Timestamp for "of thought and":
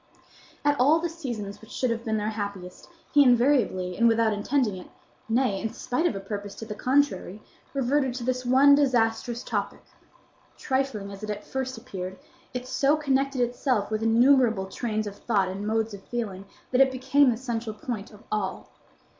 15.05-15.67